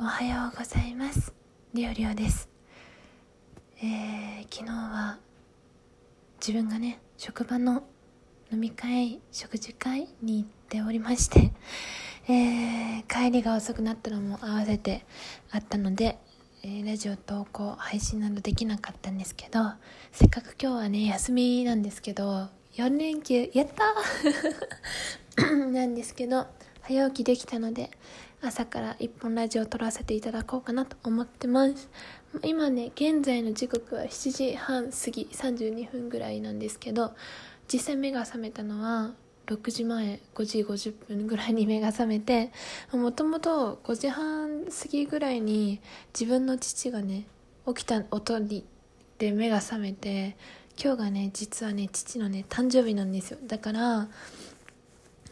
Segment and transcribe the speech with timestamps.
[0.00, 1.32] おはようございます。
[1.74, 2.48] りょうりょうです。
[3.82, 5.18] えー、昨日は
[6.40, 7.82] 自分がね職場の
[8.52, 11.52] 飲み会食事会に行っておりまして
[12.28, 15.04] えー、帰りが遅くなったのも合わせて
[15.50, 16.18] あったので、
[16.62, 19.60] えー、ラジオ投稿配信などできなかったんですけど
[20.12, 23.68] せっかく今日はね休みなんですけど4連休やっ
[25.34, 26.46] た なんですけど
[26.82, 27.90] 早起きできたので
[28.40, 31.88] 朝から一本ラジオを撮らせていただこうかなと思ってます。
[32.44, 37.14] 今ね現在の時刻は7時半過ぎ32分ぐらいなんですけど
[37.72, 39.12] 実際目が覚めたのは
[39.46, 42.52] 6時前5時50分ぐらいに目が覚めて
[42.92, 45.80] もともと5時半過ぎぐらいに
[46.18, 47.26] 自分の父がね
[47.66, 48.64] 起きた音に
[49.18, 50.36] で目が覚めて
[50.80, 53.38] 今日がね実はね父のね誕生日なんですよ。
[53.42, 54.08] だから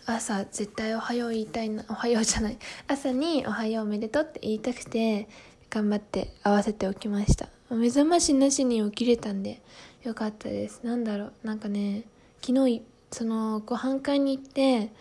[0.06, 5.28] 朝絶対おはよう言いたいなおはようじゃない 朝におはようおめでとうって言いたくて
[5.68, 7.48] 頑張って合わせておきました。
[7.68, 9.60] 目覚ましなしに起きれたんで
[10.04, 10.80] よかったです。
[10.84, 11.32] なんだろう。
[11.42, 12.04] なんかね
[12.40, 14.92] 昨日そのご飯会に行って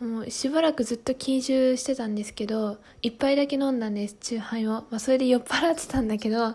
[0.00, 6.54] もうしばらくずっと禁酒してたんですけど一杯だけ飲んだんです酎ハイを、まあ、それで酔っ払ってたんだけど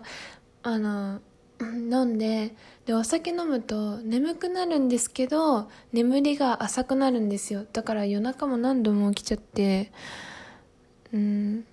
[0.62, 1.20] あの
[1.60, 2.54] 飲んで
[2.86, 7.64] でお酒飲むと眠くなるんですけど眠りが浅くなるんですよ。
[7.72, 9.90] だから夜中も何度も起きちゃって
[11.12, 11.64] うん。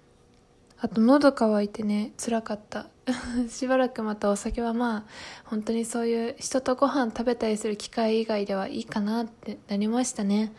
[0.83, 2.87] あと喉乾いてね辛かった。
[3.49, 5.03] しばらくまたお酒はまあ
[5.45, 10.53] 本当にそういう人とご飯食べたりする機会以外ではいいかなってなりましたね。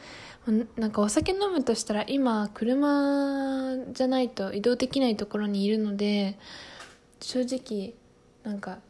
[0.76, 6.36] なんかお酒飲むとしたら今車じゃないと移動できないところにいるので
[7.20, 7.94] 正直
[8.42, 8.80] なんか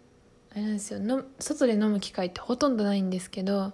[0.52, 1.00] あれなんですよ。
[1.00, 3.72] の外で飲む機会ってほとんどないんですけど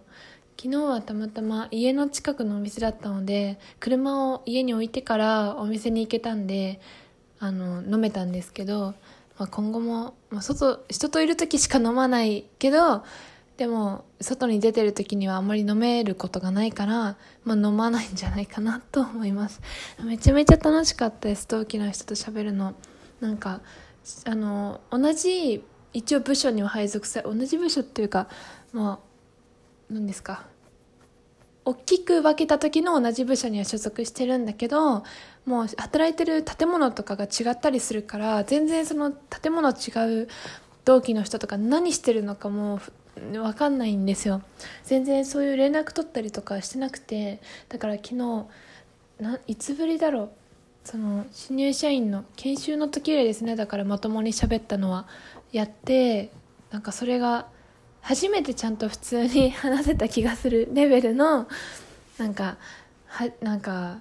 [0.56, 6.80] 昨日はたまたま家の近くのお店だったので車を家に置いてからお店に行けたんで
[7.40, 8.94] あの飲めたんですけど、
[9.38, 13.04] まあ、今後も、まあ、外人といる時しか飲まないけど
[13.56, 19.60] でも外に出てる時にはあんまり飲めることがないから、まあ、飲まないんじゃないかなと思います。
[20.04, 21.48] めちゃめちゃ楽しかったです。
[21.48, 22.74] 同期の人と喋るの。
[23.20, 23.60] なんか
[24.24, 28.28] あの同じ一応部署には配属され同じ部署っていうか
[28.72, 30.46] まあ何ですか。
[31.64, 35.04] 大きく分けた時の同じ部署には所属してるんだけど
[35.44, 40.28] もう働いてる建物とかが違ったりするから全然その建物違う
[40.86, 42.80] 同期の人とか何してるのかも
[43.16, 44.40] 分かんないんですよ。
[44.84, 48.46] 全然そういう連絡取ったりとかしてなくてだから昨日
[49.20, 50.30] ないつぶりだろう。
[50.84, 53.56] その新入社員の研修の時以来ですね。
[53.56, 55.06] だからまともに喋ったのは。
[55.52, 56.30] やって
[56.70, 57.48] なんかそれが
[58.00, 61.48] 初めてちゃんと普通に話せた気がするレベルの
[62.18, 62.58] なんか
[63.06, 63.98] はなんか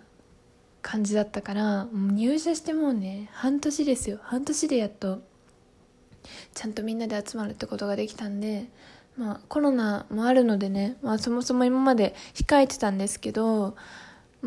[0.81, 4.19] 感じだったから入社してもうね半年ですよ。
[4.21, 5.21] 半年でやっと
[6.53, 8.65] ちゃんとみんなで集まるってことができたんで
[9.17, 13.75] まあコロナもあるのでね、まあ、そもそも今まで控えてたんですけど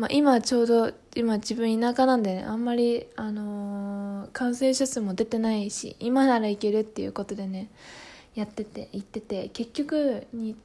[0.01, 7.69] まあ、今ちょうど今自分田舎なんでねあんまり、あのー、感染者数も出てないし今ならいけるっていうことでね
[8.33, 10.55] やってて行ってて結局2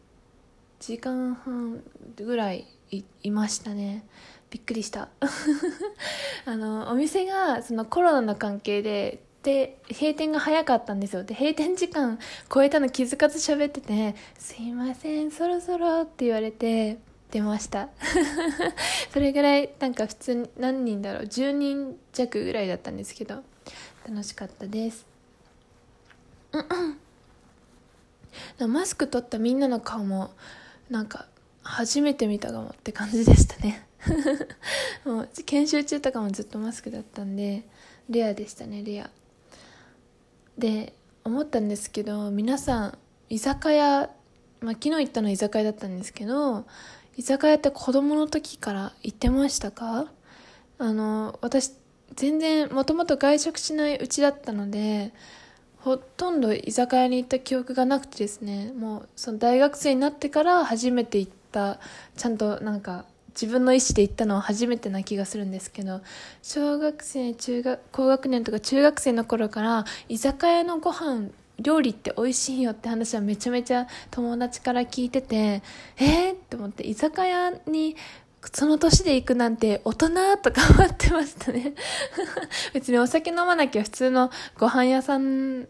[0.80, 1.82] 時間半
[2.16, 2.66] ぐらい
[3.22, 4.06] いましたね。
[4.48, 5.10] びっくりした。
[6.46, 11.24] あのお店がそのコロナの関係でで閉店が早かったんですよ。
[11.24, 12.18] で閉店時間
[12.50, 16.96] 超えたの気づかず喋ってて「すいませんそろそろ」って言われて
[17.36, 17.90] 出ました。
[19.12, 21.22] それぐらいなんか普通に何人だろう。
[21.24, 23.42] 10人弱ぐらいだったんですけど。
[24.08, 25.04] 楽しかったです。
[28.66, 30.30] マスク取ったみんなの顔も
[30.88, 31.26] なんか
[31.62, 33.86] 初めて見たかもって感じでしたね。
[35.04, 37.64] もう研修中とかもずっとマスクだったんで
[38.08, 39.10] レアでしたねレア。
[40.56, 40.94] で
[41.24, 42.98] 思ったんですけど皆さん
[43.28, 44.08] 居酒屋
[44.60, 46.66] まあ、昨日行ったのは居酒屋だったんですけど
[47.16, 50.06] 居酒屋って子供の時から行ってましたか？
[50.78, 51.72] あの、私、
[52.14, 55.12] 全然、もともと外食しないうちだったので、
[55.78, 61.80] ほとんど居酒屋に行った記憶がなくてですね、もう、その大学生になってから初めて行った、
[62.16, 66.00] ちゃんとなんか、自分の意思で行ったのは初めてな気がするんですけど、
[66.42, 75.62] 小学生、中学、高学年とか中学生の頃から、居酒屋のご飯料理って美味しいよって話はめちゃめちゃ友達から聞いてて、
[75.96, 77.96] えー、って思って、居酒屋に
[78.52, 80.08] その年で行くなんて大人
[80.38, 81.74] とか思ってましたね。
[82.72, 85.66] 別にお酒飲まなきゃ普通のご飯屋さんっ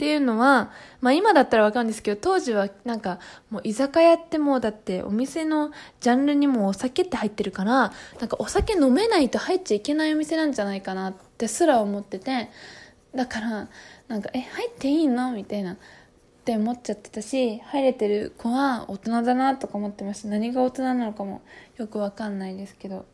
[0.00, 0.70] ていうのは、
[1.00, 3.18] まあ今だったらわかるんですけど、当時はなんか
[3.50, 12.50] もう居酒屋ってもうだってお店のジャンルにもお酒って入ってるから、なんかお酒飲めないと入っちゃいけないお店なんじゃないかなってすら思ってて、
[13.14, 13.68] だから、
[14.08, 15.32] なんか、え、入っていいの？
[15.32, 15.74] みたいな。
[15.74, 15.76] っ
[16.44, 20.28] て思っちゃってたし、入れてる子は大人だなとか思ってました。
[20.28, 21.42] 何が大人なのかも
[21.76, 23.04] よくわかんないですけど。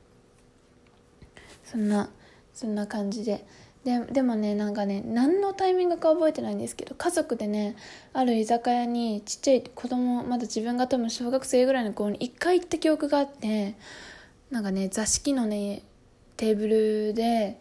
[1.65, 2.09] そんな、
[2.55, 3.45] そんな感じで。
[3.87, 7.77] ででもねなんかね何のタイミングか覚えてないんですけど家族でね
[8.13, 13.77] ある居酒屋にちっちゃい子供まだ自分が多分小学生ぐらいの子に一回行った記憶があって
[14.51, 15.83] なんかね座敷のね
[16.37, 17.61] テーブルで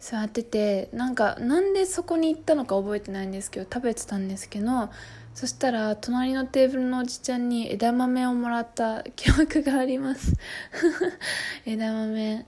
[0.00, 4.88] 座っててなんかなんでそこに行ったのか覚えてないんですけど食べてたんですけど
[5.34, 10.34] そしたら隣のテーブルのおじちゃんに枝豆をもらった記憶があります。
[11.64, 12.46] 枝豆。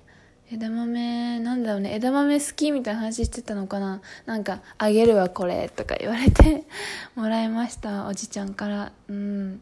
[0.50, 4.02] 枝豆なんだろうね枝豆好きみたいな話してたのかな。
[4.26, 6.64] なんか「あげるわこれ」とか言われて
[7.14, 8.92] もらいましたおじちゃんから。
[9.08, 9.60] うん。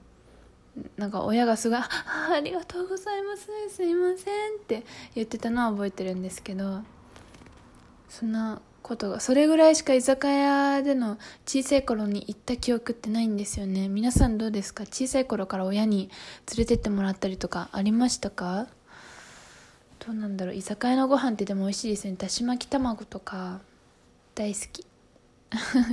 [0.97, 1.89] なんか親がすごいあ
[2.33, 3.49] 「ありがとうございます。
[3.69, 4.85] すいません」って
[5.15, 6.83] 言ってたのは覚えてるんですけど。
[8.11, 11.17] そんなことがそれぐらいしか居酒屋での
[11.47, 13.89] 小さい頃に行った記憶ってないんですよね。
[13.89, 14.85] 皆さんどうですか？
[14.85, 16.11] 小さい頃から親に
[16.49, 18.67] 連れてってもらったりとかありましたか？
[20.05, 20.55] どうなんだろう。
[20.57, 22.17] 居酒屋のご飯ってでも美味しいですね。
[22.19, 23.61] だし巻き卵とか
[24.35, 24.85] 大好き。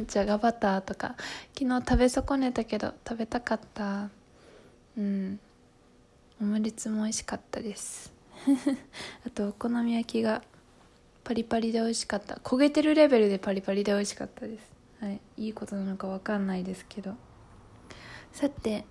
[0.08, 1.16] じゃがバターとか
[1.58, 4.10] 昨日食べ損ねたけど食べたかった。
[4.98, 5.40] うん。
[6.42, 8.12] オムレツも美味しかったです。
[9.26, 10.42] あとお好み焼きが
[11.28, 12.36] パリパリで美味しかった。
[12.36, 14.72] 焦げてるレベルでパリパリで美味しかったです。
[15.02, 15.20] はい。
[15.36, 17.16] いいことなのか分かんないですけど。
[18.32, 18.86] さて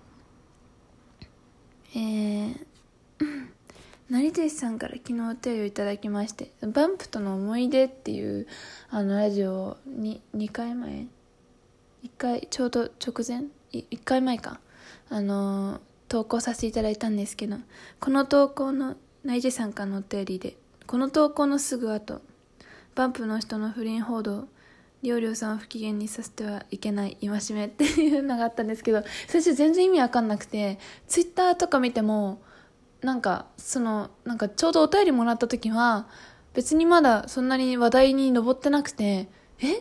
[1.95, 2.65] えー
[4.07, 8.45] 成哲さんから昨日お手をいただきまして「バンプとの思い出」っていう
[8.91, 11.07] あのラジオに2回前
[12.03, 14.59] ？1回ちょうど直前？1回前か。
[15.09, 17.57] あの投稿させていただいたんですけど
[17.99, 20.55] この投稿の成哲さんからのお便りで
[20.87, 22.21] この投稿のすぐ後
[22.95, 24.47] バンプの人の不倫報道
[25.03, 32.41] りょうりょうさんを不機嫌にさせてはいけない戒めっていうのがあったんですけど最初全然意味わかんなくてツイッターとか見ても
[33.01, 36.07] なんかそのなんかちょうどお便りもらった時は
[36.53, 39.27] 別にまだそんなに話題に上ってなくて
[39.59, 39.73] え？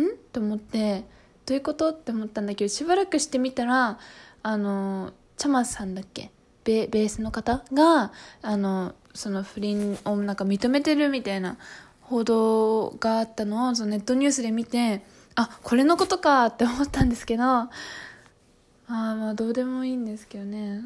[0.00, 0.16] ん？
[0.32, 1.04] と思って
[1.46, 1.90] どういうこと？
[1.90, 3.98] って思ったんだけどしばらくしてみたら
[4.44, 6.30] あのチャマさんだっけ？
[6.64, 8.12] ベベースの方が
[8.42, 11.56] あのその不倫をなんか認めてるみたいな
[12.00, 15.02] 報道があったのをそのネットニュースで見て
[15.36, 17.68] あこれのことかって思ったんですけどあ
[18.88, 20.82] あまあどうでもいいんですけどね。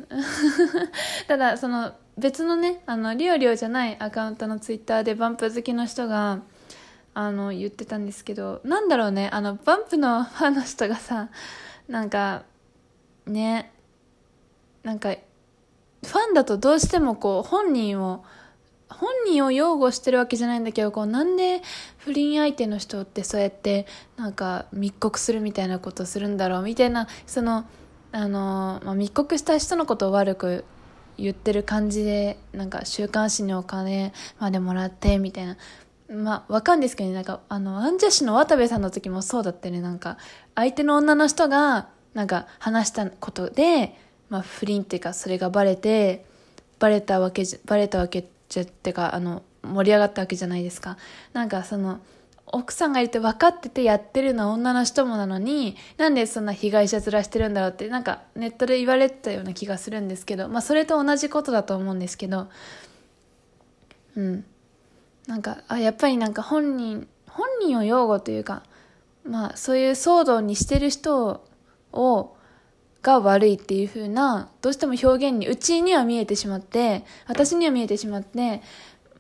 [1.26, 6.40] ただその別のねあのリオリオじゃないアカウントのツイッターでバンプ好きの人が
[7.14, 11.28] あの言ってたんですけどなんだろうねあのバンプのファンの人がさ
[11.88, 12.44] なんか
[13.26, 13.72] ね
[14.84, 15.16] なんか
[16.08, 18.25] ファンだとどうしてもこう本人を
[18.88, 21.60] 本人を擁護してるわけじゃないんだけどこうなんで
[21.99, 27.66] 不倫相手の人ってそうやってなんか密告するみたいなことするんだろうみたいなその
[28.12, 30.64] あの、まあ、密告した人のことを悪く
[31.19, 35.56] 言ってる感じでなんか週刊誌にお金までもらってみたいな
[36.11, 39.82] まあわかんですけどねなんかあのアンジャッシュの渡部さんの時もそうだったね。
[39.82, 40.16] なんか
[40.54, 43.94] 相手の女の人がなんか話したことで、
[44.28, 46.25] まあ、不倫っていうかそれがバレて
[46.78, 50.96] バレたわけじゃバレたわけじゃってかあの盛り上がったわけじゃないですか。
[51.32, 52.00] なんかその
[52.50, 62.49] 奥さんがいて分かっててやってるのは女の人もなのになんでそんな被害者面してるんだろうってなんかネットで言われてたような気がするんですけどまあそれと同じことだと思うんですけど
[64.16, 64.44] うん。
[65.26, 68.62] なんかあやっぱりなんか本人本人を擁護というか
[69.25, 71.42] まあそういう騒動にしてる人
[71.92, 72.37] を
[73.02, 78.62] が悪いっていう風などうしても表現にうちには見えてしまって私には見えてしまって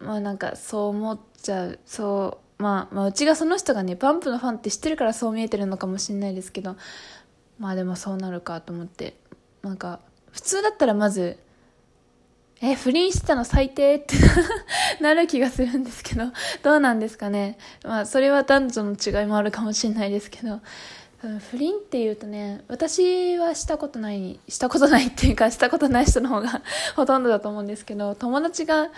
[0.00, 6.76] まあなんかそう思っちゃうそうまあ、まあ、うちがその人がね、パンプのファンって知ってるからそう見えてるのかもしれないですけど、
[7.58, 9.16] まあでもそうなるかと思って、
[9.62, 10.00] なんか、
[10.32, 11.38] 普通だったらまず、
[12.60, 14.16] え、不倫してたの最低って
[15.00, 16.24] なる気がするんですけど、
[16.64, 17.56] どうなんですかね。
[17.84, 20.60] まあ、それは男女の違いもあるかもしれないですけど、
[21.20, 26.62] 不倫っていうとね、私はしたことない、したことないっていうか、したことない人の方が
[26.94, 28.90] ほとんどだと思うんですけど、友達が、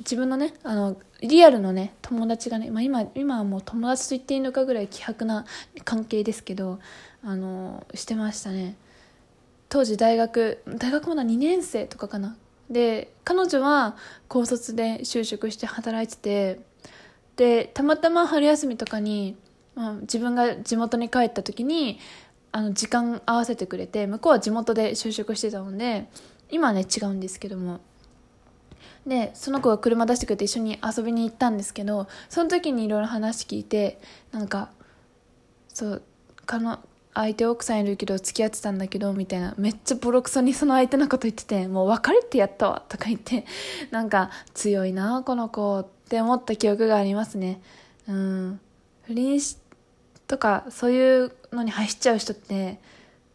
[0.00, 5.44] 自分のね、あの、リアルのね、友達がね、まあ今、今はもう友達と言っていいのかぐらい希薄な
[5.84, 6.80] 関係ですけど、
[7.24, 8.74] あの、してましたね。
[9.68, 12.36] 当時大学、大学まだ2年生とかかな。
[12.70, 13.96] で、彼女は
[14.28, 16.60] 高卒で就職して働いてて、
[17.36, 19.36] で、たまたま春休みとかに、
[19.78, 22.00] まあ、自分が地元に帰った時に
[22.50, 26.08] あの時間合わせてくれて向こうは地元で就職してたので
[26.50, 27.80] 今はね違うんですけども。
[29.06, 34.00] でその子が車出してくれて一緒に遊びに行ったんですけどその時にいろいろ話聞いて
[34.32, 34.70] なんか
[35.72, 36.02] そう
[36.44, 36.80] かの
[37.14, 43.46] 相手奥さんいるけど付き合ってたんだけどみたいなめっちゃボロクソにその相手のこと言っててもう別れてやったわとか言って
[43.90, 47.62] なんか強いなこの子って思った記憶がありますね。
[48.08, 48.60] うん。
[49.08, 49.40] 不倫
[50.28, 52.78] とかそういうのに走っちゃう人って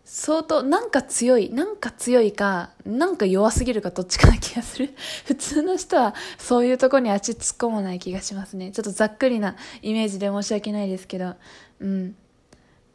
[0.06, 4.94] 相当なんか強いなんか強いかなんか弱すぎるかどっちかな気がする。
[5.26, 8.72] 普通の人はそういうとこに足突っ込まない気がしますね。
[8.72, 11.36] ちょっとざっくりなイメージで申し訳ないですけど。
[11.80, 12.16] うん。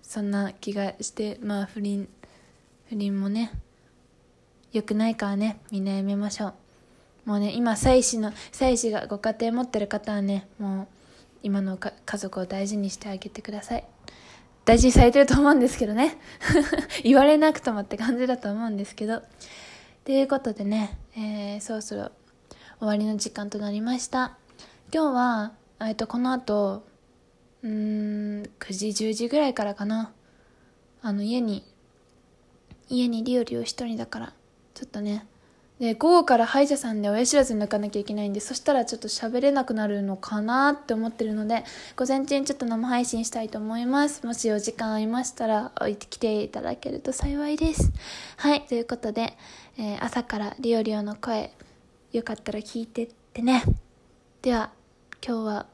[0.02, 2.08] そんな気がしてまあ不倫
[2.88, 3.52] 不倫もね
[4.72, 5.60] 良くないからね。
[5.70, 6.54] みんなやめましょう。
[7.24, 10.97] もうね今妻子の妻子がご家庭持ってる方はねもう
[11.42, 13.84] 今の家族を大事にしてあげてください
[14.68, 16.18] 大事にされてると思うんですけどね。
[17.02, 19.22] 言われなくともって感じだと思うんですけど。
[20.04, 22.12] ということでね、えー、そろそろ
[22.78, 24.36] 終わりの時間となりました。
[24.92, 26.86] 今日は、えっと、この後、
[27.62, 27.70] うん、
[28.58, 30.12] 9時、10時ぐらいからかな。
[31.00, 31.64] あの、家に、
[32.90, 34.34] 家にリオリオ一人だから、
[34.74, 35.26] ちょっとね、
[35.78, 41.64] で、午後から歯医者さんで親知らず抜かなきゃいけないんで、そしたらちょっと喋れなくなるのかなって思ってるので、
[41.96, 44.26] 午前中にちょっと生配信したいと思います。
[44.26, 47.92] もしお時間ありましたら、置いてきていただけると幸いです。
[48.38, 49.36] はい、ということで、
[49.78, 51.52] えー、朝からリオリオの声、
[52.12, 53.62] よかったら聞いてってね。
[54.42, 54.72] では、
[55.24, 55.66] 今日は、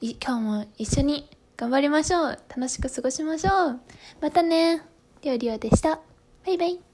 [0.00, 2.38] 今日も一緒に頑張りましょう。
[2.48, 3.80] 楽しく過ごしましょう。
[4.22, 4.82] またね。
[5.20, 6.00] リオリオでした。
[6.46, 6.89] バイバイ。